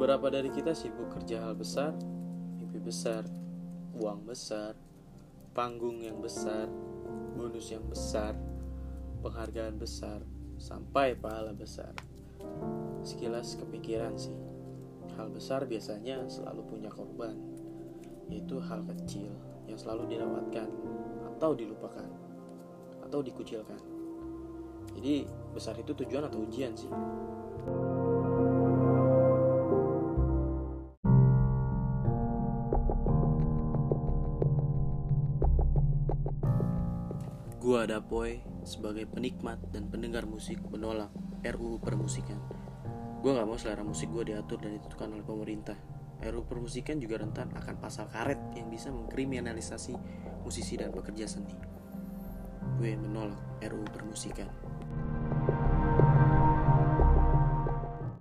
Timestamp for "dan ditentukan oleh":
44.64-45.20